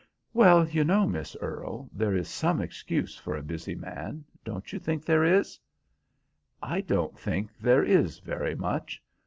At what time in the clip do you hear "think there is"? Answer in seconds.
4.79-5.59, 7.19-8.17